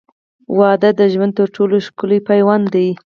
[0.57, 2.89] •واده د ژوند تر ټولو ښکلی پیوند دی.